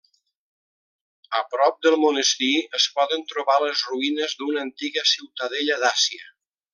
[1.39, 6.25] A prop del monestir es poden trobar les ruïnes d'una antiga ciutadella dàcia.